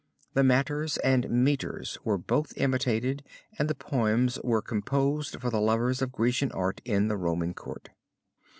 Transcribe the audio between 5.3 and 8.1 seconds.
for the lovers of Grecian art in the Roman Court.